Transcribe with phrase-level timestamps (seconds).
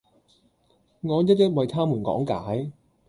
[1.01, 2.71] 我一一為他們講解